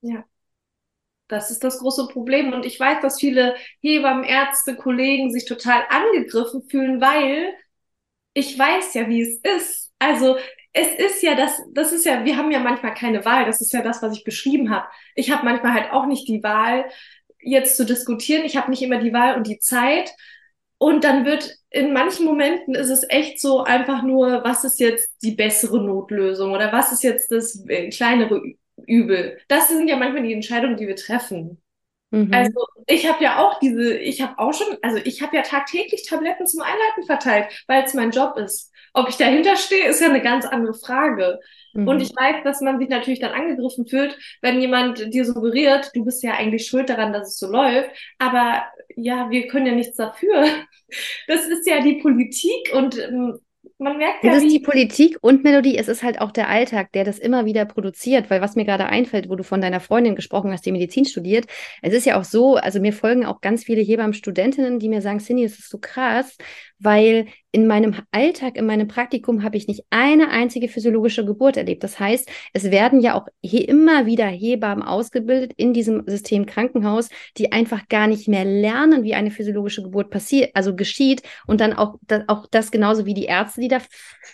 [0.00, 0.24] Ja.
[1.28, 2.52] Das ist das große Problem.
[2.52, 7.54] Und ich weiß, dass viele Hebammen, Ärzte, Kollegen sich total angegriffen fühlen, weil
[8.34, 9.92] ich weiß ja, wie es ist.
[9.98, 10.36] Also
[10.74, 13.46] es ist ja das, das ist ja, wir haben ja manchmal keine Wahl.
[13.46, 14.86] Das ist ja das, was ich beschrieben habe.
[15.14, 16.86] Ich habe manchmal halt auch nicht die Wahl,
[17.40, 18.44] jetzt zu diskutieren.
[18.44, 20.12] Ich habe nicht immer die Wahl und die Zeit.
[20.78, 25.14] Und dann wird in manchen Momenten ist es echt so einfach nur, was ist jetzt
[25.22, 28.42] die bessere Notlösung oder was ist jetzt das äh, kleinere
[28.86, 29.38] Übel.
[29.46, 31.62] Das sind ja manchmal die Entscheidungen, die wir treffen.
[32.10, 32.34] Mhm.
[32.34, 36.06] Also ich habe ja auch diese, ich habe auch schon, also ich habe ja tagtäglich
[36.06, 38.72] Tabletten zum Einleiten verteilt, weil es mein Job ist.
[38.94, 41.40] Ob ich dahinter stehe, ist ja eine ganz andere Frage.
[41.74, 41.88] Mhm.
[41.88, 46.04] Und ich weiß, dass man sich natürlich dann angegriffen fühlt, wenn jemand dir suggeriert, du
[46.04, 47.90] bist ja eigentlich schuld daran, dass es so läuft.
[48.18, 48.64] Aber
[48.96, 50.46] ja, wir können ja nichts dafür.
[51.26, 53.40] Das ist ja die Politik und ähm,
[53.78, 54.32] man merkt ja.
[54.32, 57.44] Es ist die Politik und Melodie, es ist halt auch der Alltag, der das immer
[57.44, 60.72] wieder produziert, weil was mir gerade einfällt, wo du von deiner Freundin gesprochen hast, die
[60.72, 61.46] Medizin studiert,
[61.82, 65.18] es ist ja auch so, also mir folgen auch ganz viele Hebammen-Studentinnen, die mir sagen,
[65.18, 66.36] Cindy, es ist so krass,
[66.78, 71.84] weil in meinem Alltag, in meinem Praktikum habe ich nicht eine einzige physiologische Geburt erlebt.
[71.84, 77.52] Das heißt, es werden ja auch immer wieder Hebammen ausgebildet in diesem System Krankenhaus, die
[77.52, 81.94] einfach gar nicht mehr lernen, wie eine physiologische Geburt passiert, also geschieht und dann auch,
[82.26, 83.78] auch das genauso wie die Ärzte, die da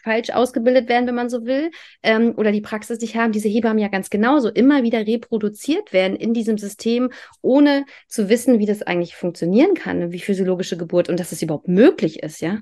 [0.03, 1.71] falsch ausgebildet werden, wenn man so will,
[2.03, 6.17] ähm, oder die Praxis nicht haben, diese Hebammen ja ganz genauso immer wieder reproduziert werden
[6.17, 7.11] in diesem System,
[7.43, 11.69] ohne zu wissen, wie das eigentlich funktionieren kann, wie physiologische Geburt und dass es überhaupt
[11.69, 12.61] möglich ist, ja.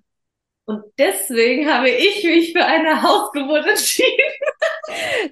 [0.64, 4.32] Und deswegen habe ich mich für eine Hausgeburt entschieden.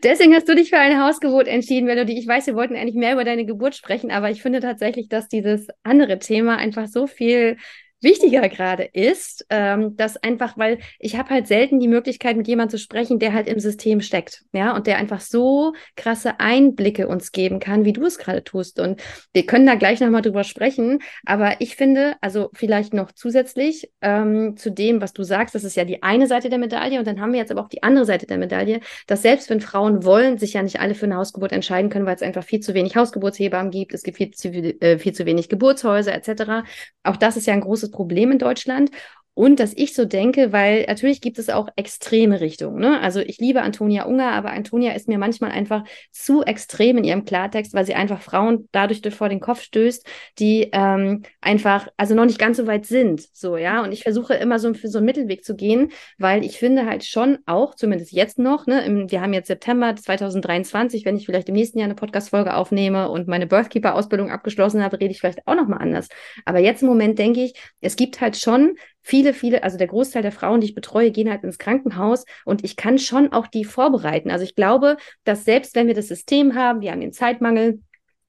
[0.03, 2.18] Deswegen hast du dich für eine Hausgeburt entschieden, Melody.
[2.18, 5.29] Ich weiß, wir wollten eigentlich mehr über deine Geburt sprechen, aber ich finde tatsächlich, dass
[5.29, 7.59] dieses andere Thema einfach so viel
[8.00, 12.78] wichtiger gerade ist, ähm, dass einfach, weil ich habe halt selten die Möglichkeit, mit jemandem
[12.78, 17.32] zu sprechen, der halt im System steckt, ja, und der einfach so krasse Einblicke uns
[17.32, 18.80] geben kann, wie du es gerade tust.
[18.80, 19.00] Und
[19.32, 24.56] wir können da gleich nochmal drüber sprechen, aber ich finde, also vielleicht noch zusätzlich ähm,
[24.56, 27.20] zu dem, was du sagst, das ist ja die eine Seite der Medaille und dann
[27.20, 30.38] haben wir jetzt aber auch die andere Seite der Medaille, dass selbst wenn Frauen wollen,
[30.38, 32.94] sich ja nicht alle für eine Hausgeburt entscheiden können, weil es einfach viel zu wenig
[32.94, 36.66] Hausgeburtshebammen gibt, es gibt viel zu, äh, viel zu wenig Geburtshäuser etc.
[37.02, 38.90] Auch das ist ja ein großes großes Problem in Deutschland.
[39.38, 42.81] Und dass ich so denke, weil natürlich gibt es auch extreme Richtungen.
[42.81, 42.99] Ne?
[43.03, 47.27] Also ich liebe Antonia Unger, aber Antonia ist mir manchmal einfach zu extrem in ihrem
[47.27, 50.07] Klartext, weil sie einfach Frauen dadurch vor den Kopf stößt,
[50.38, 53.27] die ähm, einfach, also noch nicht ganz so weit sind.
[53.35, 53.83] So, ja.
[53.85, 57.05] Und ich versuche immer so für so einen Mittelweg zu gehen, weil ich finde halt
[57.05, 61.51] schon auch, zumindest jetzt noch, ne, im, wir haben jetzt September 2023, wenn ich vielleicht
[61.51, 65.57] im nächsten Jahr eine Podcast-Folge aufnehme und meine Birthkeeper-Ausbildung abgeschlossen habe, rede ich vielleicht auch
[65.57, 66.09] nochmal anders.
[66.46, 70.23] Aber jetzt im Moment denke ich, es gibt halt schon viele, viele, also der Großteil
[70.23, 73.64] der Frauen, die ich betreue, gehen halt ins Krankenhaus und ich kann schon auch die
[73.64, 74.33] vorbereiten.
[74.33, 77.81] Also ich glaube, dass selbst wenn wir das System haben, wir haben den Zeitmangel,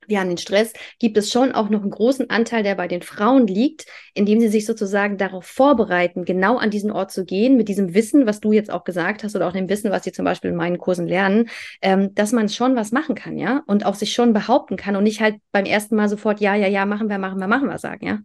[0.05, 3.01] wir haben den Stress, gibt es schon auch noch einen großen Anteil, der bei den
[3.01, 7.69] Frauen liegt, indem sie sich sozusagen darauf vorbereiten, genau an diesen Ort zu gehen, mit
[7.69, 10.25] diesem Wissen, was du jetzt auch gesagt hast, oder auch dem Wissen, was sie zum
[10.25, 11.49] Beispiel in meinen Kursen lernen,
[11.81, 15.03] ähm, dass man schon was machen kann, ja, und auch sich schon behaupten kann und
[15.03, 17.79] nicht halt beim ersten Mal sofort, ja, ja, ja, machen wir, machen wir, machen wir
[17.79, 18.19] sagen, ja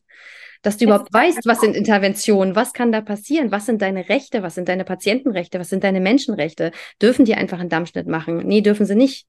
[0.63, 4.43] dass du überhaupt weißt, was sind Interventionen, was kann da passieren, was sind deine Rechte,
[4.43, 6.71] was sind deine Patientenrechte, was sind deine Menschenrechte.
[7.01, 8.39] Dürfen die einfach einen Dammschnitt machen?
[8.39, 9.27] Nee, dürfen sie nicht.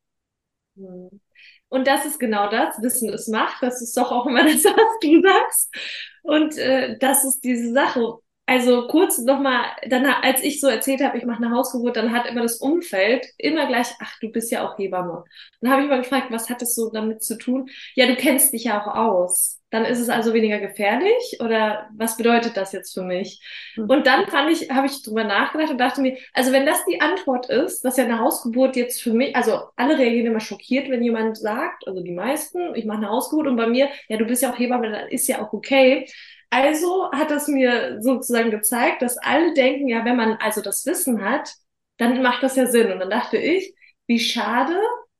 [0.75, 4.99] Und das ist genau das, Wissen ist Macht, das ist doch auch immer das, was
[5.01, 5.75] du sagst.
[6.21, 8.19] Und äh, das ist diese Sache.
[8.45, 12.27] Also kurz nochmal, dann als ich so erzählt habe, ich mache eine Hausgeburt, dann hat
[12.27, 15.23] immer das Umfeld immer gleich, ach, du bist ja auch Hebamme.
[15.61, 17.69] Dann habe ich mal gefragt, was hat das so damit zu tun?
[17.95, 22.15] Ja, du kennst dich ja auch aus dann ist es also weniger gefährlich oder was
[22.15, 23.41] bedeutet das jetzt für mich?
[23.75, 23.89] Mhm.
[23.89, 27.01] Und dann fand ich, habe ich drüber nachgedacht und dachte mir, also wenn das die
[27.01, 31.01] Antwort ist, dass ja eine Hausgeburt jetzt für mich, also alle reagieren immer schockiert, wenn
[31.01, 34.43] jemand sagt, also die meisten, ich mache eine Hausgeburt und bei mir, ja, du bist
[34.43, 36.05] ja auch Hebamme, dann ist ja auch okay.
[36.53, 41.25] Also hat das mir sozusagen gezeigt, dass alle denken, ja, wenn man also das Wissen
[41.27, 41.51] hat,
[41.97, 42.91] dann macht das ja Sinn.
[42.91, 43.73] Und dann dachte ich,
[44.05, 44.79] wie schade,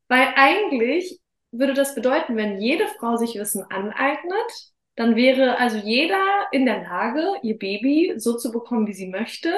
[0.09, 1.19] weil eigentlich
[1.51, 4.51] würde das bedeuten, wenn jede Frau sich Wissen aneignet,
[4.95, 9.55] dann wäre also jeder in der Lage, ihr Baby so zu bekommen, wie sie möchte.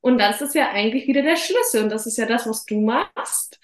[0.00, 1.82] Und das ist ja eigentlich wieder der Schlüssel.
[1.82, 3.58] Und das ist ja das, was du machst.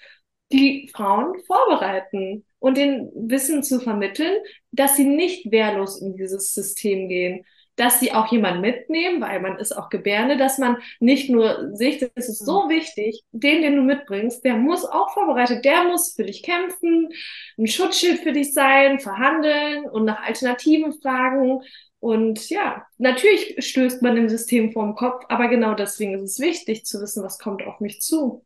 [0.51, 4.35] Die Frauen vorbereiten und den Wissen zu vermitteln,
[4.71, 9.59] dass sie nicht wehrlos in dieses System gehen, dass sie auch jemanden mitnehmen, weil man
[9.59, 12.69] ist auch Gebärde, dass man nicht nur sich, das ist so mhm.
[12.69, 17.09] wichtig, den, den du mitbringst, der muss auch vorbereitet, der muss für dich kämpfen,
[17.59, 21.61] ein Schutzschild für dich sein, verhandeln und nach Alternativen fragen.
[21.99, 26.83] Und ja, natürlich stößt man im System vorm Kopf, aber genau deswegen ist es wichtig
[26.83, 28.43] zu wissen, was kommt auf mich zu.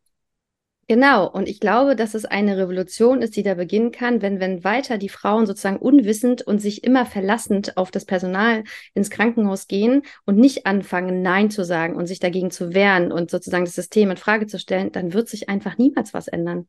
[0.92, 4.64] Genau, und ich glaube, dass es eine Revolution ist, die da beginnen kann, wenn, wenn
[4.64, 8.64] weiter die Frauen sozusagen unwissend und sich immer verlassend auf das Personal
[8.96, 13.30] ins Krankenhaus gehen und nicht anfangen, Nein zu sagen und sich dagegen zu wehren und
[13.30, 16.68] sozusagen das System in Frage zu stellen, dann wird sich einfach niemals was ändern.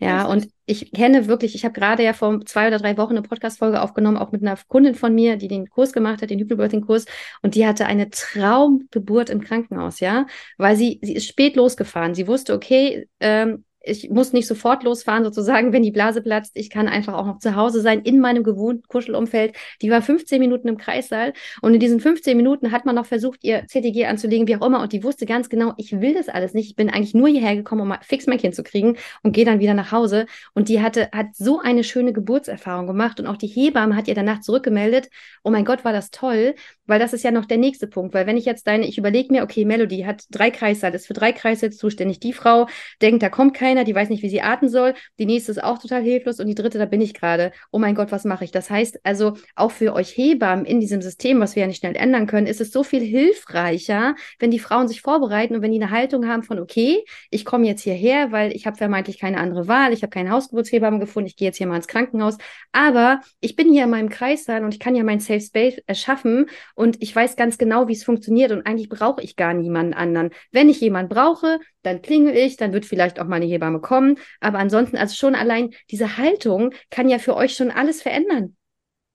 [0.00, 3.22] Ja, und ich kenne wirklich, ich habe gerade ja vor zwei oder drei Wochen eine
[3.22, 7.06] Podcast-Folge aufgenommen, auch mit einer Kundin von mir, die den Kurs gemacht hat, den Hypnobirthing-Kurs,
[7.42, 12.14] und die hatte eine Traumgeburt im Krankenhaus, ja, weil sie, sie ist spät losgefahren.
[12.14, 16.52] Sie wusste, okay, ähm, ich muss nicht sofort losfahren, sozusagen, wenn die Blase platzt.
[16.54, 19.56] Ich kann einfach auch noch zu Hause sein, in meinem gewohnten Kuschelumfeld.
[19.82, 23.42] Die war 15 Minuten im Kreissaal und in diesen 15 Minuten hat man noch versucht,
[23.42, 24.80] ihr CTG anzulegen, wie auch immer.
[24.80, 26.70] Und die wusste ganz genau, ich will das alles nicht.
[26.70, 29.44] Ich bin eigentlich nur hierher gekommen, um mal fix mein Kind zu kriegen und gehe
[29.44, 30.26] dann wieder nach Hause.
[30.54, 33.20] Und die hatte, hat so eine schöne Geburtserfahrung gemacht.
[33.20, 35.08] Und auch die Hebamme hat ihr danach zurückgemeldet,
[35.42, 36.54] oh mein Gott, war das toll,
[36.86, 38.14] weil das ist ja noch der nächste Punkt.
[38.14, 41.14] Weil wenn ich jetzt deine, ich überlege mir, okay, Melody hat drei Kreissaal, ist für
[41.14, 42.20] drei Kreissaal zuständig.
[42.20, 42.66] Die Frau
[43.02, 44.94] denkt, da kommt keiner keiner, die weiß nicht, wie sie atmen soll.
[45.18, 47.52] Die nächste ist auch total hilflos und die dritte, da bin ich gerade.
[47.70, 48.50] Oh mein Gott, was mache ich?
[48.50, 51.96] Das heißt also, auch für euch Hebammen in diesem System, was wir ja nicht schnell
[51.96, 55.80] ändern können, ist es so viel hilfreicher, wenn die Frauen sich vorbereiten und wenn die
[55.80, 59.68] eine Haltung haben von, okay, ich komme jetzt hierher, weil ich habe vermeintlich keine andere
[59.68, 62.36] Wahl, ich habe keine Hausgeburtshebamme gefunden, ich gehe jetzt hier mal ins Krankenhaus,
[62.72, 65.80] aber ich bin hier in meinem Kreis sein und ich kann ja mein Safe Space
[65.86, 69.94] erschaffen und ich weiß ganz genau, wie es funktioniert und eigentlich brauche ich gar niemanden
[69.94, 70.30] anderen.
[70.50, 74.18] Wenn ich jemanden brauche, dann klingel ich, dann wird vielleicht auch mal eine Hebamme kommen.
[74.40, 78.56] Aber ansonsten, also schon allein diese Haltung kann ja für euch schon alles verändern.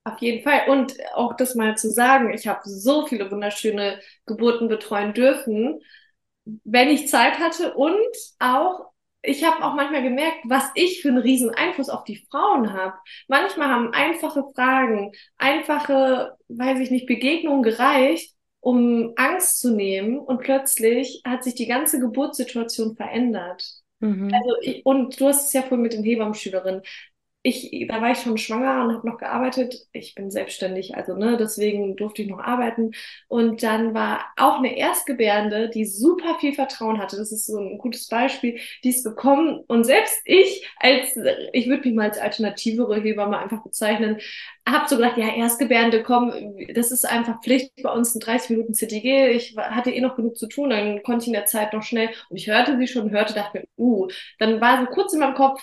[0.06, 0.70] Auf jeden Fall.
[0.70, 5.80] Und auch das mal zu sagen, ich habe so viele wunderschöne Geburten betreuen dürfen,
[6.66, 7.96] wenn ich Zeit hatte und
[8.40, 8.94] auch
[9.26, 12.96] ich habe auch manchmal gemerkt, was ich für einen riesen Einfluss auf die Frauen habe.
[13.30, 20.42] Manchmal haben einfache Fragen, einfache, weiß ich nicht, Begegnungen gereicht, um Angst zu nehmen und
[20.42, 23.64] plötzlich hat sich die ganze Geburtssituation verändert.
[24.04, 24.34] Mhm.
[24.34, 26.82] Also und du hast es ja vorhin mit den Hebammenschülerinnen
[27.46, 29.86] ich, da war ich schon schwanger und habe noch gearbeitet.
[29.92, 32.92] Ich bin selbstständig, also ne, deswegen durfte ich noch arbeiten.
[33.28, 37.18] Und dann war auch eine Erstgebärende, die super viel Vertrauen hatte.
[37.18, 39.60] Das ist so ein gutes Beispiel, die ist gekommen.
[39.68, 41.18] Und selbst ich, als
[41.52, 44.20] ich würde mich mal als alternativere Hebamme einfach bezeichnen,
[44.66, 46.32] habe so gedacht, ja, Erstgebärende, komm,
[46.74, 49.32] das ist einfach Pflicht bei uns in 30 Minuten CTG.
[49.32, 52.10] Ich hatte eh noch genug zu tun, dann konnte ich in der Zeit noch schnell.
[52.30, 54.08] Und ich hörte sie schon, hörte, dachte mir, uh,
[54.40, 55.62] dann war so kurz in meinem Kopf,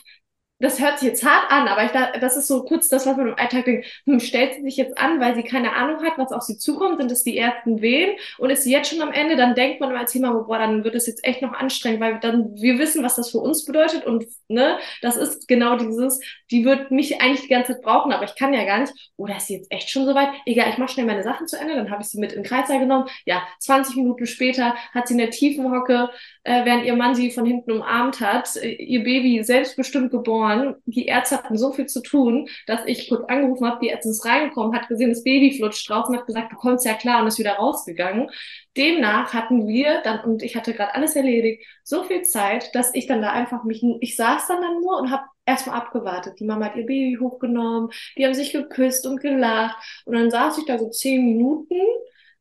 [0.61, 3.17] das hört sich jetzt hart an, aber ich da, das ist so kurz das, was
[3.17, 6.19] man im Alltag denkt, hm, stellt sie sich jetzt an, weil sie keine Ahnung hat,
[6.19, 9.13] was auf sie zukommt, sind es die ersten Wehen und ist sie jetzt schon am
[9.13, 12.21] Ende, dann denkt man als Thema, boah, dann wird es jetzt echt noch anstrengend, weil
[12.21, 16.65] dann wir wissen, was das für uns bedeutet und ne, das ist genau dieses, die
[16.65, 19.37] wird mich eigentlich die ganze Zeit brauchen, aber ich kann ja gar nicht, oder oh,
[19.37, 20.29] ist sie jetzt echt schon soweit?
[20.47, 22.49] Egal, ich mache schnell meine Sachen zu Ende, dann habe ich sie mit in den
[22.49, 23.09] Kreissaal genommen.
[23.25, 26.11] Ja, 20 Minuten später hat sie in der tiefen Hocke,
[26.45, 30.77] äh, während ihr Mann sie von hinten umarmt hat, äh, ihr Baby selbstbestimmt geboren.
[30.87, 34.25] Die Ärzte hatten so viel zu tun, dass ich kurz angerufen habe, die Ärztin ist
[34.25, 37.29] reingekommen, hat gesehen, das Baby flutscht drauf und hat gesagt, du kommst ja klar und
[37.29, 38.31] ist wieder rausgegangen.
[38.77, 43.07] Demnach hatten wir dann, und ich hatte gerade alles erledigt, so viel Zeit, dass ich
[43.07, 46.39] dann da einfach mich, ich saß dann, dann nur und habe erstmal abgewartet.
[46.41, 50.59] Die Mama hat ihr Baby hochgenommen, die haben sich geküsst und gelacht und dann saß
[50.59, 51.81] ich da so zehn Minuten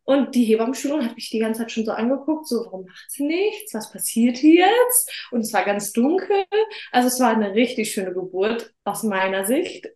[0.10, 3.26] und die Hebammenschulung hat mich die ganze Zeit schon so angeguckt, so, warum macht sie
[3.26, 3.76] nichts?
[3.76, 5.28] Was passiert hier jetzt?
[5.30, 6.46] Und es war ganz dunkel.
[6.92, 9.88] Also es war eine richtig schöne Geburt aus meiner Sicht.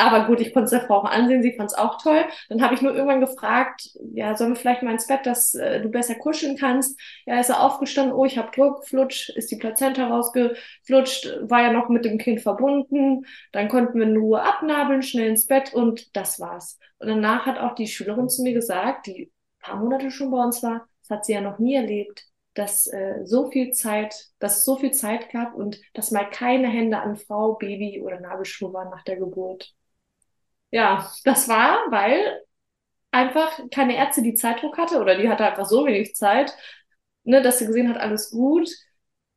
[0.00, 2.24] Aber gut, ich konnte es der Frau auch ansehen, sie fand es auch toll.
[2.48, 5.80] Dann habe ich nur irgendwann gefragt, ja, sollen wir vielleicht mal ins Bett, dass äh,
[5.80, 6.98] du besser kuscheln kannst?
[7.26, 11.72] Ja, ist er aufgestanden, oh, ich habe Druck, flutsch, ist die Plazenta rausgeflutscht, war ja
[11.72, 13.26] noch mit dem Kind verbunden.
[13.52, 16.78] Dann konnten wir nur abnabeln, schnell ins Bett und das war's.
[16.98, 20.62] Und danach hat auch die Schülerin zu mir gesagt, die paar Monate schon bei uns
[20.62, 24.64] war, das hat sie ja noch nie erlebt, dass äh, so viel Zeit, dass es
[24.64, 28.90] so viel Zeit gab und dass mal keine Hände an Frau, Baby oder Nabelschnur waren
[28.90, 29.74] nach der Geburt.
[30.70, 32.42] Ja, das war, weil
[33.10, 36.52] einfach keine Ärzte die Zeitdruck hatte oder die hatte einfach so wenig Zeit,
[37.24, 38.70] ne, dass sie gesehen hat, alles gut.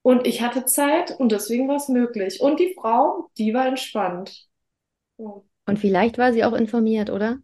[0.04, 2.42] Und ich hatte Zeit und deswegen war es möglich.
[2.42, 4.48] Und die Frau, die war entspannt.
[5.18, 5.42] Ja.
[5.68, 7.38] Und vielleicht war sie auch informiert, oder?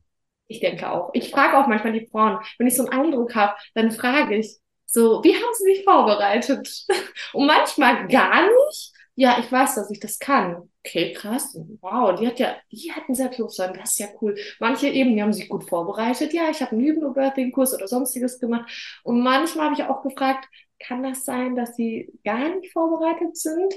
[0.48, 1.12] Ich denke auch.
[1.14, 4.58] Ich frage auch manchmal die Frauen, wenn ich so einen Eindruck habe, dann frage ich
[4.86, 6.86] so, wie haben sie sich vorbereitet?
[7.34, 8.94] Und manchmal gar nicht.
[9.20, 10.70] Ja, ich weiß, dass ich das kann.
[10.86, 11.58] Okay, krass.
[11.82, 14.38] Wow, die hat ja, die hat ein Selbstbewusstsein, das ist ja cool.
[14.60, 16.34] Manche eben, die haben sich gut vorbereitet.
[16.34, 19.00] Ja, ich habe einen Hypnobirthing-Kurs oder sonstiges gemacht.
[19.04, 20.48] Und manchmal habe ich auch gefragt,
[20.80, 23.74] kann das sein, dass sie gar nicht vorbereitet sind?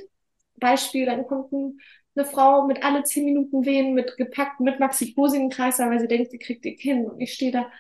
[0.57, 1.79] Beispiel, dann kommt ein
[2.17, 6.39] eine Frau mit alle zehn Minuten Wehen, mit gepackt, mit Maxi-Cosi-Kreislauf, weil sie denkt, sie
[6.39, 7.09] kriegt ihr Kind.
[7.09, 7.71] Und ich stehe da,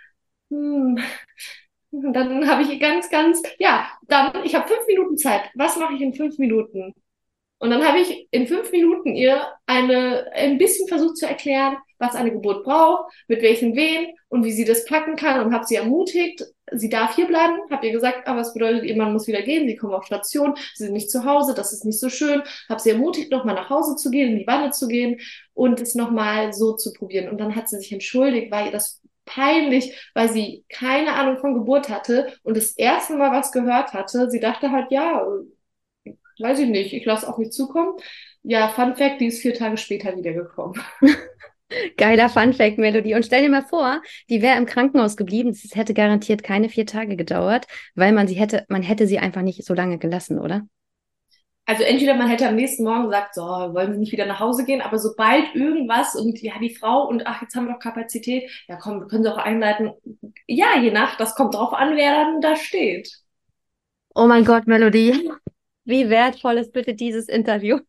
[0.51, 0.99] hm.
[1.93, 5.51] Und dann habe ich ganz, ganz, ja, dann, ich habe fünf Minuten Zeit.
[5.55, 6.95] Was mache ich in fünf Minuten?
[7.61, 12.15] Und dann habe ich in fünf Minuten ihr eine, ein bisschen versucht zu erklären, was
[12.15, 15.77] eine Geburt braucht, mit welchen Wehen und wie sie das packen kann und habe sie
[15.77, 16.43] ermutigt,
[16.73, 19.69] sie darf hier bleiben, habe ihr gesagt, aber es bedeutet, ihr Mann muss wieder gehen,
[19.69, 22.81] sie kommen auf Station, sie sind nicht zu Hause, das ist nicht so schön, habe
[22.81, 25.21] sie ermutigt, nochmal nach Hause zu gehen, in die Wanne zu gehen
[25.53, 27.29] und es nochmal so zu probieren.
[27.29, 31.53] Und dann hat sie sich entschuldigt, weil ihr das peinlich, weil sie keine Ahnung von
[31.53, 34.31] Geburt hatte und das erste Mal was gehört hatte.
[34.31, 35.23] Sie dachte halt, ja,
[36.41, 37.95] weiß ich nicht, ich lasse auch nicht zukommen.
[38.43, 40.81] Ja, Fun Fact, die ist vier Tage später wiedergekommen.
[41.97, 43.15] Geiler Funfact, Melodie.
[43.15, 45.51] Und stell dir mal vor, die wäre im Krankenhaus geblieben.
[45.51, 49.43] Es hätte garantiert keine vier Tage gedauert, weil man sie hätte, man hätte sie einfach
[49.43, 50.63] nicht so lange gelassen, oder?
[51.67, 54.65] Also entweder man hätte am nächsten Morgen gesagt, so, wollen Sie nicht wieder nach Hause
[54.65, 58.51] gehen, aber sobald irgendwas und ja, die Frau und ach, jetzt haben wir doch Kapazität,
[58.67, 59.93] ja komm, können Sie auch einleiten.
[60.49, 63.21] Ja, je nach, das kommt drauf an, wer dann da steht.
[64.17, 65.31] Oh mein Gott, Melodie.
[65.85, 67.81] Wie wertvoll ist bitte dieses Interview?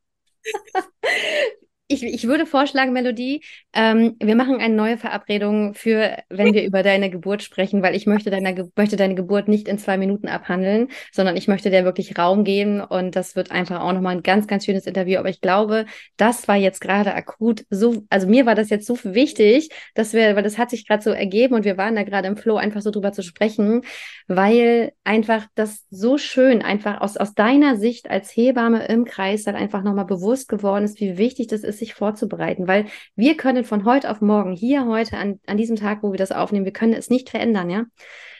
[1.91, 6.83] ich, ich würde vorschlagen, Melodie, ähm, wir machen eine neue Verabredung für, wenn wir über
[6.83, 10.87] deine Geburt sprechen, weil ich möchte deine, möchte deine Geburt nicht in zwei Minuten abhandeln,
[11.11, 14.47] sondern ich möchte dir wirklich Raum geben und das wird einfach auch nochmal ein ganz,
[14.47, 15.19] ganz schönes Interview.
[15.19, 15.85] Aber ich glaube,
[16.17, 20.35] das war jetzt gerade akut so, also mir war das jetzt so wichtig, dass wir,
[20.35, 22.81] weil das hat sich gerade so ergeben und wir waren da gerade im Flow, einfach
[22.81, 23.81] so drüber zu sprechen,
[24.27, 29.55] weil einfach das so schön, einfach aus, aus deiner Sicht als Hebamme im Kreis dann
[29.55, 33.85] einfach nochmal bewusst geworden ist, wie wichtig das ist, sich vorzubereiten, weil wir können von
[33.85, 36.93] heute auf morgen, hier heute, an, an diesem Tag, wo wir das aufnehmen, wir können
[36.93, 37.85] es nicht verändern, ja.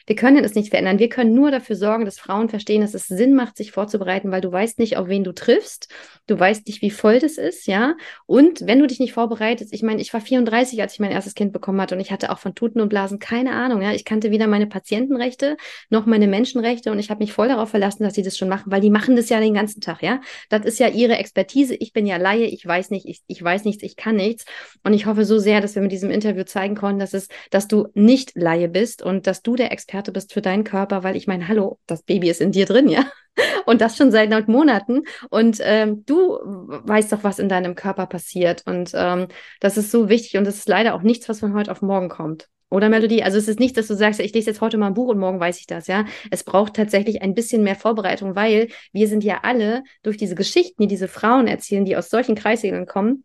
[0.06, 0.98] Wir können es nicht verändern.
[0.98, 4.40] Wir können nur dafür sorgen, dass Frauen verstehen, dass es Sinn macht, sich vorzubereiten, weil
[4.40, 5.88] du weißt nicht, auf wen du triffst.
[6.26, 7.94] Du weißt nicht, wie voll das ist, ja.
[8.26, 11.34] Und wenn du dich nicht vorbereitest, ich meine, ich war 34, als ich mein erstes
[11.34, 13.92] Kind bekommen hatte und ich hatte auch von Tuten und Blasen keine Ahnung, ja.
[13.92, 15.56] Ich kannte weder meine Patientenrechte
[15.90, 18.70] noch meine Menschenrechte und ich habe mich voll darauf verlassen, dass sie das schon machen,
[18.70, 20.20] weil die machen das ja den ganzen Tag, ja.
[20.48, 21.74] Das ist ja ihre Expertise.
[21.74, 24.44] Ich bin ja Laie, ich weiß nicht, ich, ich weiß nichts, ich kann nichts.
[24.82, 27.68] Und ich hoffe so sehr, dass wir mit diesem Interview zeigen konnten, dass es, dass
[27.68, 31.16] du nicht Laie bist und dass du der Experte Experte bist für deinen Körper, weil
[31.16, 33.04] ich meine, hallo, das Baby ist in dir drin, ja.
[33.66, 35.02] Und das schon seit neun Monaten.
[35.28, 38.62] Und ähm, du weißt doch, was in deinem Körper passiert.
[38.66, 39.28] Und ähm,
[39.60, 40.38] das ist so wichtig.
[40.38, 42.48] Und das ist leider auch nichts, was von heute auf morgen kommt.
[42.70, 43.22] Oder Melodie?
[43.22, 45.18] Also es ist nicht, dass du sagst, ich lese jetzt heute mal ein Buch und
[45.18, 46.06] morgen weiß ich das, ja.
[46.30, 50.82] Es braucht tatsächlich ein bisschen mehr Vorbereitung, weil wir sind ja alle durch diese Geschichten,
[50.82, 53.24] die diese Frauen erzählen, die aus solchen Kreissälen kommen,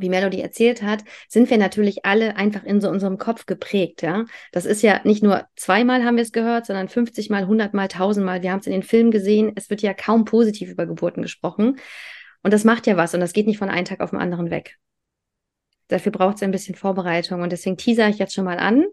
[0.00, 4.24] wie Melody erzählt hat, sind wir natürlich alle einfach in so unserem Kopf geprägt, ja.
[4.52, 7.82] Das ist ja nicht nur zweimal haben wir es gehört, sondern 50 mal, 100 mal,
[7.84, 8.42] 1000 mal.
[8.42, 9.52] Wir haben es in den Filmen gesehen.
[9.56, 11.76] Es wird ja kaum positiv über Geburten gesprochen.
[12.42, 14.50] Und das macht ja was und das geht nicht von einem Tag auf den anderen
[14.50, 14.76] weg.
[15.88, 18.84] Dafür braucht es ein bisschen Vorbereitung und deswegen teaser ich jetzt schon mal an.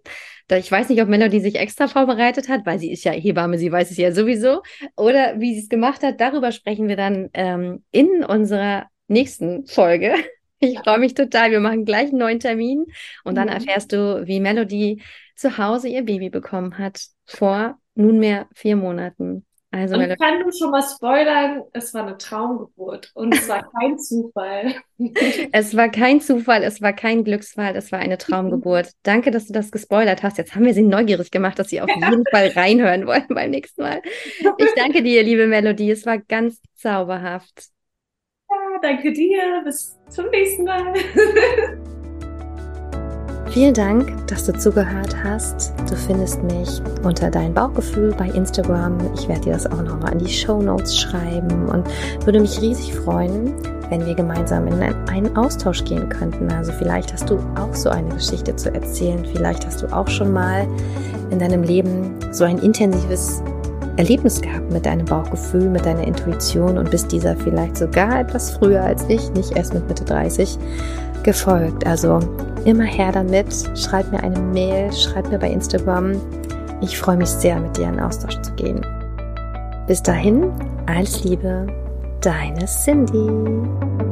[0.47, 3.57] Da ich weiß nicht, ob Melody sich extra vorbereitet hat, weil sie ist ja Hebamme,
[3.57, 4.61] sie weiß es ja sowieso,
[4.97, 6.19] oder wie sie es gemacht hat.
[6.19, 10.13] Darüber sprechen wir dann ähm, in unserer nächsten Folge.
[10.61, 11.51] Ich freue mich total.
[11.51, 12.85] Wir machen gleich einen neuen Termin
[13.23, 13.55] und dann mhm.
[13.55, 15.01] erfährst du, wie Melody
[15.35, 19.45] zu Hause ihr Baby bekommen hat vor nunmehr vier Monaten.
[19.73, 23.97] Also und kann du schon mal spoilern, es war eine Traumgeburt und es war kein
[23.97, 24.75] Zufall.
[25.53, 28.91] es war kein Zufall, es war kein Glücksfall, es war eine Traumgeburt.
[29.03, 30.37] Danke, dass du das gespoilert hast.
[30.37, 33.81] Jetzt haben wir sie neugierig gemacht, dass sie auf jeden Fall reinhören wollen beim nächsten
[33.81, 34.01] Mal.
[34.57, 35.91] Ich danke dir, liebe Melodie.
[35.91, 37.71] Es war ganz zauberhaft
[38.81, 39.61] danke dir.
[39.63, 40.93] Bis zum nächsten Mal.
[43.51, 45.73] Vielen Dank, dass du zugehört hast.
[45.89, 48.97] Du findest mich unter dein Bauchgefühl bei Instagram.
[49.13, 51.85] Ich werde dir das auch nochmal in die Show Notes schreiben und
[52.25, 53.53] würde mich riesig freuen,
[53.89, 56.49] wenn wir gemeinsam in einen Austausch gehen könnten.
[56.49, 59.25] Also vielleicht hast du auch so eine Geschichte zu erzählen.
[59.25, 60.65] Vielleicht hast du auch schon mal
[61.29, 63.43] in deinem Leben so ein intensives
[63.97, 68.81] Erlebnis gehabt mit deinem Bauchgefühl, mit deiner Intuition und bist dieser vielleicht sogar etwas früher
[68.81, 70.57] als ich, nicht erst mit Mitte 30,
[71.23, 71.85] gefolgt.
[71.85, 72.19] Also
[72.65, 73.47] immer her damit.
[73.75, 76.13] Schreib mir eine Mail, schreib mir bei Instagram.
[76.81, 78.85] Ich freue mich sehr, mit dir in Austausch zu gehen.
[79.87, 80.51] Bis dahin,
[80.85, 81.67] alles Liebe,
[82.21, 84.10] deine Cindy.